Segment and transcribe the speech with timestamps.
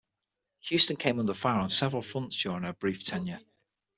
[0.61, 3.39] Houston came under fire on several fronts during her brief tenure.